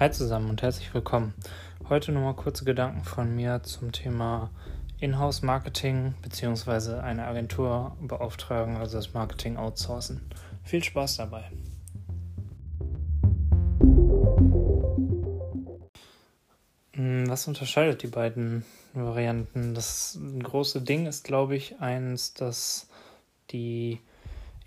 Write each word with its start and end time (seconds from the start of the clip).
Hi 0.00 0.12
zusammen 0.12 0.48
und 0.48 0.62
herzlich 0.62 0.94
willkommen. 0.94 1.34
Heute 1.88 2.12
nochmal 2.12 2.34
kurze 2.34 2.64
Gedanken 2.64 3.02
von 3.02 3.34
mir 3.34 3.64
zum 3.64 3.90
Thema 3.90 4.48
Inhouse-Marketing 5.00 6.14
bzw. 6.22 7.00
eine 7.00 7.26
Agentur 7.26 7.96
beauftragen, 8.00 8.76
also 8.76 8.96
das 8.96 9.12
Marketing 9.12 9.56
outsourcen. 9.56 10.20
Viel 10.62 10.84
Spaß 10.84 11.16
dabei. 11.16 11.50
Hm, 16.92 17.28
was 17.28 17.48
unterscheidet 17.48 18.04
die 18.04 18.06
beiden 18.06 18.64
Varianten? 18.94 19.74
Das 19.74 20.16
große 20.44 20.80
Ding 20.80 21.06
ist, 21.06 21.24
glaube 21.24 21.56
ich, 21.56 21.80
eins, 21.80 22.34
dass 22.34 22.86
die 23.50 23.98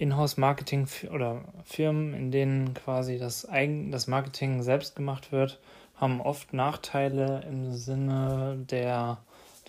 Inhouse-Marketing 0.01 0.87
oder 1.13 1.43
Firmen, 1.63 2.13
in 2.13 2.31
denen 2.31 2.73
quasi 2.73 3.17
das, 3.17 3.47
Eigen, 3.47 3.91
das 3.91 4.07
Marketing 4.07 4.63
selbst 4.63 4.95
gemacht 4.95 5.31
wird, 5.31 5.59
haben 5.95 6.21
oft 6.21 6.53
Nachteile 6.53 7.43
im 7.47 7.73
Sinne 7.73 8.57
der, 8.69 9.19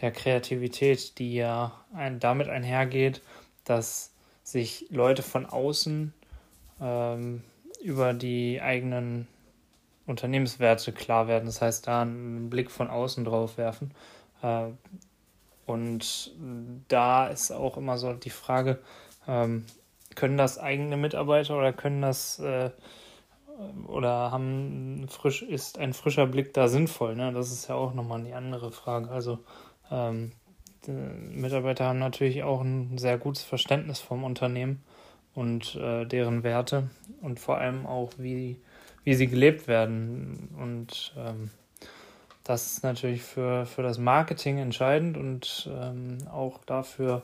der 0.01 0.11
Kreativität, 0.11 1.19
die 1.19 1.35
ja 1.35 1.73
ein, 1.95 2.19
damit 2.19 2.49
einhergeht, 2.49 3.21
dass 3.65 4.13
sich 4.43 4.87
Leute 4.91 5.23
von 5.23 5.45
außen 5.45 6.15
ähm, 6.81 7.43
über 7.83 8.15
die 8.15 8.61
eigenen 8.63 9.29
Unternehmenswerte 10.07 10.93
klar 10.93 11.29
werden. 11.29 11.47
Das 11.47 11.61
heißt, 11.61 11.87
da 11.87 12.03
einen 12.03 12.49
Blick 12.49 12.71
von 12.71 12.89
außen 12.89 13.25
drauf 13.25 13.59
werfen. 13.59 13.93
Äh, 14.43 14.69
und 15.67 16.33
da 16.89 17.29
ist 17.29 17.53
auch 17.53 17.77
immer 17.77 17.99
so 17.99 18.13
die 18.15 18.31
Frage, 18.31 18.79
ähm, 19.29 19.65
können 20.17 20.37
das 20.37 20.59
eigene 20.59 20.97
Mitarbeiter 20.97 21.57
oder 21.57 21.73
können 21.73 22.03
das 22.03 22.39
äh, 22.39 22.71
oder 23.87 24.31
haben 24.31 25.07
frisch 25.09 25.43
ist 25.43 25.79
ein 25.79 25.93
frischer 25.93 26.27
Blick 26.27 26.55
da 26.55 26.69
sinnvoll? 26.69 27.17
Ne? 27.17 27.33
Das 27.33 27.53
ist 27.53 27.69
ja 27.69 27.75
auch 27.75 27.95
nochmal 27.95 28.21
eine 28.21 28.35
andere 28.37 28.71
Frage. 28.73 29.11
Also 29.11 29.39
ähm, 29.91 30.33
Mitarbeiter 30.87 31.85
haben 31.87 31.99
natürlich 31.99 32.43
auch 32.43 32.61
ein 32.61 32.99
sehr 32.99 33.19
gutes 33.19 33.43
Verständnis 33.43 34.01
vom 34.01 34.25
Unternehmen 34.25 34.83
und 35.35 35.77
äh, 35.77 36.05
deren 36.07 36.43
Werte 36.43 36.91
und 37.21 37.39
vor 37.41 37.59
allem 37.59 37.87
auch 37.87 38.11
wie 38.19 38.61
wie 39.05 39.15
sie 39.15 39.27
gelebt 39.27 39.67
werden 39.67 40.49
und 40.57 41.13
ähm, 41.17 41.51
das 42.45 42.73
ist 42.73 42.83
natürlich 42.83 43.23
für, 43.23 43.67
für 43.67 43.83
das 43.83 43.99
Marketing 43.99 44.59
entscheidend 44.59 45.17
und 45.17 45.71
ähm, 45.73 46.19
auch 46.31 46.59
dafür, 46.65 47.23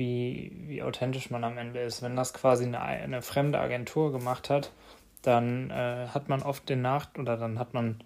wie, 0.00 0.50
wie 0.66 0.82
authentisch 0.82 1.30
man 1.30 1.44
am 1.44 1.58
Ende 1.58 1.80
ist. 1.80 2.00
Wenn 2.00 2.16
das 2.16 2.32
quasi 2.32 2.64
eine, 2.64 2.80
eine 2.80 3.20
fremde 3.20 3.60
Agentur 3.60 4.12
gemacht 4.12 4.48
hat, 4.48 4.72
dann 5.20 5.70
äh, 5.70 6.06
hat 6.08 6.30
man 6.30 6.40
oft 6.40 6.66
den 6.70 6.80
Nacht 6.80 7.18
oder 7.18 7.36
dann 7.36 7.58
hat 7.58 7.74
man, 7.74 8.02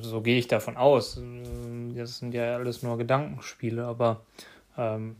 so 0.00 0.20
gehe 0.20 0.36
ich 0.36 0.48
davon 0.48 0.76
aus, 0.76 1.20
das 1.94 2.18
sind 2.18 2.34
ja 2.34 2.56
alles 2.56 2.82
nur 2.82 2.98
Gedankenspiele, 2.98 3.86
aber 3.86 4.22
ähm, 4.76 5.14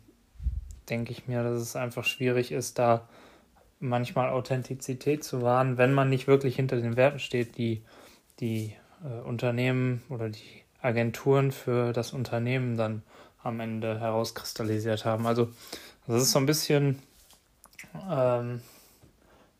denke 0.88 1.12
ich 1.12 1.28
mir, 1.28 1.44
dass 1.44 1.60
es 1.60 1.76
einfach 1.76 2.04
schwierig 2.04 2.50
ist, 2.50 2.80
da 2.80 3.08
manchmal 3.78 4.30
Authentizität 4.30 5.22
zu 5.22 5.40
wahren, 5.40 5.78
wenn 5.78 5.92
man 5.92 6.10
nicht 6.10 6.26
wirklich 6.26 6.56
hinter 6.56 6.80
den 6.80 6.96
Werten 6.96 7.20
steht, 7.20 7.56
die 7.56 7.82
die 8.40 8.74
äh, 9.04 9.20
Unternehmen 9.20 10.02
oder 10.08 10.30
die 10.30 10.64
Agenturen 10.82 11.52
für 11.52 11.92
das 11.92 12.12
Unternehmen 12.12 12.76
dann 12.76 13.02
am 13.42 13.60
Ende 13.60 14.00
herauskristallisiert 14.00 15.04
haben. 15.04 15.26
Also 15.26 15.48
das 16.06 16.22
ist 16.22 16.32
so 16.32 16.38
ein 16.38 16.46
bisschen 16.46 17.02
ähm, 18.08 18.60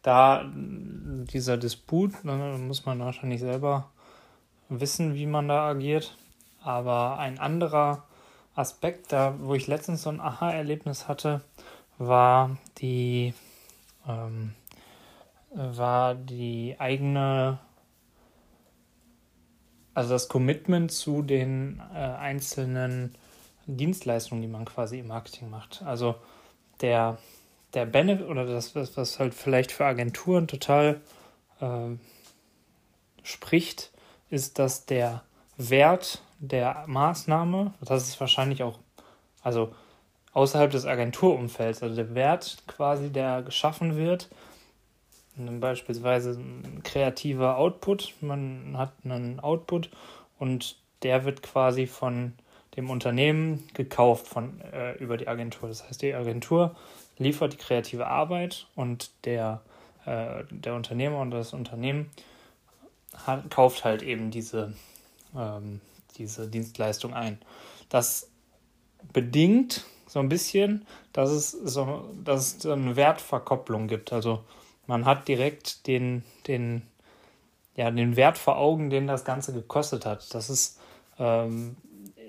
da 0.02 0.44
dieser 0.52 1.56
Disput, 1.56 2.24
ne, 2.24 2.58
muss 2.58 2.86
man 2.86 3.00
wahrscheinlich 3.00 3.40
selber 3.40 3.90
wissen, 4.68 5.14
wie 5.14 5.26
man 5.26 5.48
da 5.48 5.68
agiert. 5.68 6.16
Aber 6.62 7.18
ein 7.18 7.38
anderer 7.38 8.04
Aspekt, 8.54 9.12
da 9.12 9.34
wo 9.38 9.54
ich 9.54 9.66
letztens 9.66 10.02
so 10.02 10.10
ein 10.10 10.20
Aha-Erlebnis 10.20 11.08
hatte, 11.08 11.42
war 11.98 12.56
die 12.78 13.34
ähm, 14.06 14.54
war 15.52 16.14
die 16.14 16.76
eigene 16.78 17.58
also 19.94 20.10
das 20.10 20.28
Commitment 20.28 20.92
zu 20.92 21.22
den 21.22 21.82
äh, 21.92 21.98
einzelnen 21.98 23.14
Dienstleistungen, 23.76 24.42
die 24.42 24.48
man 24.48 24.64
quasi 24.64 24.98
im 24.98 25.08
Marketing 25.08 25.50
macht. 25.50 25.82
Also 25.84 26.14
der, 26.80 27.18
der 27.74 27.86
Benefit 27.86 28.26
oder 28.26 28.46
das, 28.46 28.74
was 28.74 29.18
halt 29.18 29.34
vielleicht 29.34 29.72
für 29.72 29.84
Agenturen 29.84 30.48
total 30.48 31.00
äh, 31.60 31.88
spricht, 33.22 33.90
ist, 34.30 34.58
dass 34.58 34.86
der 34.86 35.22
Wert 35.56 36.22
der 36.38 36.84
Maßnahme, 36.86 37.74
das 37.80 38.08
ist 38.08 38.20
wahrscheinlich 38.20 38.62
auch, 38.62 38.78
also 39.42 39.74
außerhalb 40.32 40.70
des 40.70 40.86
Agenturumfelds, 40.86 41.82
also 41.82 41.94
der 41.94 42.14
Wert 42.14 42.62
quasi, 42.66 43.10
der 43.10 43.42
geschaffen 43.42 43.96
wird, 43.96 44.28
beispielsweise 45.36 46.32
ein 46.32 46.82
kreativer 46.82 47.56
Output, 47.56 48.14
man 48.20 48.76
hat 48.76 48.92
einen 49.04 49.40
Output 49.40 49.90
und 50.38 50.76
der 51.02 51.24
wird 51.24 51.42
quasi 51.42 51.86
von 51.86 52.34
dem 52.76 52.90
Unternehmen 52.90 53.68
gekauft 53.74 54.26
von, 54.26 54.60
äh, 54.72 54.92
über 54.98 55.16
die 55.16 55.28
Agentur. 55.28 55.68
Das 55.68 55.86
heißt, 55.86 56.02
die 56.02 56.14
Agentur 56.14 56.76
liefert 57.18 57.52
die 57.52 57.56
kreative 57.58 58.06
Arbeit 58.06 58.66
und 58.76 59.10
der, 59.24 59.60
äh, 60.06 60.44
der 60.50 60.74
Unternehmer 60.74 61.18
und 61.18 61.30
das 61.30 61.52
Unternehmen 61.52 62.10
hat, 63.26 63.50
kauft 63.50 63.84
halt 63.84 64.02
eben 64.02 64.30
diese, 64.30 64.72
ähm, 65.36 65.80
diese 66.16 66.48
Dienstleistung 66.48 67.14
ein. 67.14 67.38
Das 67.88 68.30
bedingt 69.12 69.84
so 70.06 70.18
ein 70.18 70.28
bisschen, 70.28 70.86
dass 71.12 71.30
es 71.30 71.50
so, 71.50 72.10
dass 72.24 72.56
es 72.56 72.66
eine 72.66 72.96
Wertverkopplung 72.96 73.88
gibt. 73.88 74.12
Also 74.12 74.44
man 74.86 75.04
hat 75.04 75.28
direkt 75.28 75.86
den, 75.86 76.24
den, 76.46 76.82
ja, 77.76 77.90
den 77.90 78.16
Wert 78.16 78.38
vor 78.38 78.58
Augen, 78.58 78.90
den 78.90 79.06
das 79.06 79.24
Ganze 79.24 79.52
gekostet 79.52 80.06
hat. 80.06 80.34
Das 80.34 80.50
ist 80.50 80.80
ähm, 81.18 81.76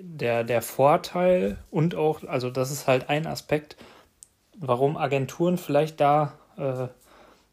der, 0.04 0.44
der 0.44 0.62
Vorteil 0.62 1.58
und 1.70 1.96
auch, 1.96 2.24
also 2.24 2.50
das 2.50 2.72
ist 2.72 2.88
halt 2.88 3.10
ein 3.10 3.28
Aspekt, 3.28 3.78
warum 4.58 4.98
Agenturen 4.98 5.58
vielleicht 5.58 6.00
da 6.00 6.34
äh, 6.58 6.88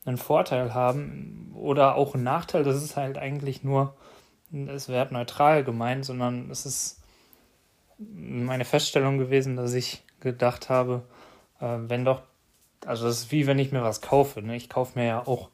einen 0.07 0.17
Vorteil 0.17 0.75
haben 0.75 1.53
oder 1.55 1.97
auch 1.97 2.15
einen 2.15 2.25
Nachteil. 2.25 2.65
Das 2.65 2.83
ist 2.83 2.97
halt 2.97 3.19
eigentlich 3.19 3.63
nur, 3.63 3.95
es 4.53 4.89
wird 4.89 5.13
neutral 5.13 5.65
gemeint, 5.65 6.05
sondern 6.05 6.51
es 6.51 6.67
ist 6.67 7.03
meine 7.99 8.65
Feststellung 8.65 9.19
gewesen, 9.19 9.57
dass 9.57 9.75
ich 9.75 10.03
gedacht 10.21 10.71
habe, 10.71 11.03
äh, 11.61 11.77
wenn 11.81 12.05
doch, 12.05 12.23
also 12.87 13.07
das 13.07 13.21
ist 13.21 13.33
wie 13.33 13.47
wenn 13.47 13.59
ich 13.59 13.73
mir 13.73 13.83
was 13.83 14.01
kaufe. 14.01 14.43
Ne? 14.43 14.57
Ich 14.57 14.69
kaufe 14.69 14.99
mir 14.99 15.07
ja 15.07 15.27
auch 15.27 15.51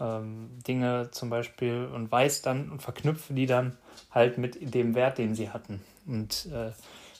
ähm, 0.00 0.50
Dinge 0.66 1.10
zum 1.10 1.30
Beispiel 1.30 1.88
und 1.92 2.10
weiß 2.10 2.42
dann 2.42 2.70
und 2.70 2.82
verknüpfe 2.82 3.34
die 3.34 3.46
dann 3.46 3.76
halt 4.10 4.38
mit 4.38 4.74
dem 4.74 4.94
Wert, 4.94 5.18
den 5.18 5.34
sie 5.34 5.50
hatten. 5.50 5.82
Und 6.06 6.48
äh, 6.52 6.72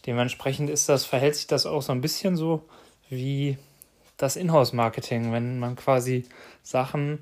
dementsprechend 0.06 0.70
ist 0.70 0.88
das, 0.88 1.04
verhält 1.04 1.36
sich 1.36 1.46
das 1.46 1.66
auch 1.66 1.82
so 1.82 1.92
ein 1.92 2.00
bisschen 2.00 2.36
so 2.36 2.62
wie 3.08 3.58
das 4.16 4.36
Inhouse-Marketing, 4.36 5.32
wenn 5.32 5.58
man 5.58 5.76
quasi 5.76 6.26
Sachen 6.62 7.20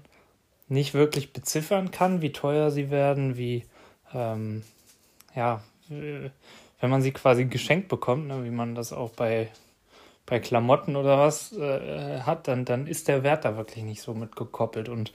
nicht 0.69 0.95
wirklich 0.95 1.33
beziffern 1.33 1.91
kann, 1.91 2.21
wie 2.21 2.33
teuer 2.33 2.71
sie 2.71 2.91
werden, 2.91 3.37
wie 3.37 3.65
ähm, 4.13 4.63
ja, 5.35 5.63
wenn 5.89 6.91
man 6.91 7.03
sie 7.03 7.13
quasi 7.13 7.47
geschenkt 7.47 7.89
bekommt, 7.89 8.29
ne, 8.29 8.45
wie 8.45 8.51
man 8.51 8.75
das 8.75 8.93
auch 8.93 9.11
bei, 9.11 9.49
bei 10.27 10.41
Klamotten 10.41 10.97
oder 10.97 11.19
was 11.19 11.53
äh, 11.53 12.21
hat, 12.21 12.49
dann, 12.49 12.65
dann 12.65 12.87
ist 12.87 13.09
der 13.09 13.23
Wert 13.23 13.45
da 13.45 13.57
wirklich 13.57 13.85
nicht 13.85 14.03
so 14.03 14.15
mitgekoppelt. 14.15 14.89
Und 14.89 15.13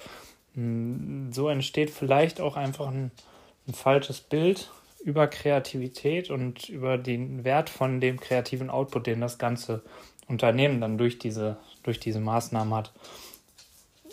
mh, 0.56 0.64
mm, 0.64 1.34
so 1.34 1.50
entsteht 1.50 1.90
vielleicht 1.90 2.42
auch 2.42 2.56
einfach 2.56 2.88
ein, 2.88 3.12
ein 3.68 3.74
falsches 3.74 4.22
Bild 4.22 4.72
über 5.04 5.28
Kreativität 5.28 6.30
und 6.30 6.70
über 6.70 6.98
den 6.98 7.44
Wert 7.44 7.70
von 7.70 8.00
dem 8.00 8.20
kreativen 8.20 8.70
Output, 8.70 9.08
den 9.08 9.22
das 9.22 9.38
ganze 9.38 9.84
Unternehmen 10.28 10.80
dann 10.80 10.98
durch 10.98 11.20
diese, 11.20 11.58
durch 11.84 12.00
diese 12.00 12.20
Maßnahmen 12.20 12.74
hat. 12.74 12.94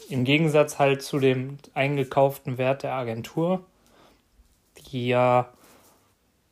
Im 0.09 0.25
Gegensatz 0.25 0.79
halt 0.79 1.03
zu 1.03 1.21
dem 1.21 1.59
eingekauften 1.75 2.59
Wert 2.59 2.83
der 2.83 2.95
Agentur, 2.95 3.65
die 4.91 5.07
ja 5.07 5.53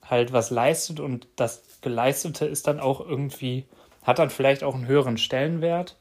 halt 0.04 0.32
was 0.32 0.50
leistet 0.50 1.00
und 1.00 1.26
das 1.36 1.62
Geleistete 1.80 2.46
ist 2.46 2.66
dann 2.66 2.80
auch 2.80 3.00
irgendwie, 3.00 3.64
hat 4.02 4.18
dann 4.20 4.30
vielleicht 4.30 4.62
auch 4.62 4.74
einen 4.74 4.86
höheren 4.86 5.18
Stellenwert, 5.18 5.96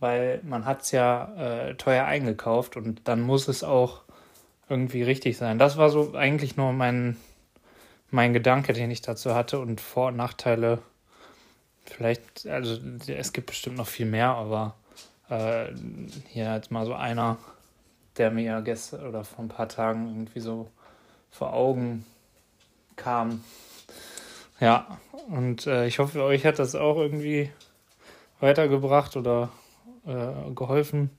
weil 0.00 0.40
man 0.42 0.64
hat 0.64 0.82
es 0.82 0.90
ja 0.90 1.34
äh, 1.36 1.74
teuer 1.74 2.04
eingekauft 2.04 2.76
und 2.76 3.02
dann 3.04 3.20
muss 3.20 3.48
es 3.48 3.62
auch 3.62 4.02
irgendwie 4.68 5.02
richtig 5.02 5.36
sein. 5.36 5.58
Das 5.58 5.76
war 5.76 5.90
so 5.90 6.14
eigentlich 6.14 6.56
nur 6.56 6.72
mein, 6.72 7.16
mein 8.14 8.32
Gedanke, 8.32 8.72
den 8.72 8.90
ich 8.92 9.02
dazu 9.02 9.34
hatte 9.34 9.58
und 9.58 9.80
Vor- 9.80 10.08
und 10.08 10.16
Nachteile. 10.16 10.78
Vielleicht, 11.84 12.46
also 12.46 12.78
es 13.08 13.32
gibt 13.32 13.48
bestimmt 13.48 13.76
noch 13.76 13.88
viel 13.88 14.06
mehr, 14.06 14.28
aber 14.28 14.76
äh, 15.28 15.66
hier 16.28 16.54
jetzt 16.54 16.70
mal 16.70 16.86
so 16.86 16.94
einer, 16.94 17.38
der 18.16 18.30
mir 18.30 18.62
gestern 18.62 19.06
oder 19.06 19.24
vor 19.24 19.44
ein 19.44 19.48
paar 19.48 19.68
Tagen 19.68 20.06
irgendwie 20.08 20.40
so 20.40 20.70
vor 21.30 21.52
Augen 21.52 22.06
kam. 22.94 23.42
Ja, 24.60 24.98
und 25.28 25.66
äh, 25.66 25.86
ich 25.86 25.98
hoffe, 25.98 26.22
euch 26.22 26.46
hat 26.46 26.60
das 26.60 26.76
auch 26.76 26.96
irgendwie 26.96 27.50
weitergebracht 28.38 29.16
oder 29.16 29.50
äh, 30.06 30.52
geholfen. 30.54 31.10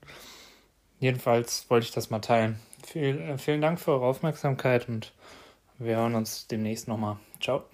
Jedenfalls 0.98 1.68
wollte 1.68 1.84
ich 1.84 1.92
das 1.92 2.08
mal 2.08 2.20
teilen. 2.20 2.58
Viel, 2.84 3.20
äh, 3.20 3.38
vielen 3.38 3.60
Dank 3.60 3.78
für 3.78 3.92
eure 3.92 4.06
Aufmerksamkeit 4.06 4.88
und 4.88 5.12
wir 5.78 5.96
hören 5.96 6.14
uns 6.14 6.46
demnächst 6.46 6.88
nochmal. 6.88 7.18
Ciao. 7.40 7.64